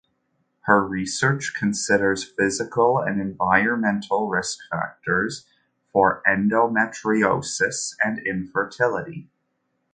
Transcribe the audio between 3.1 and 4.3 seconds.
environmental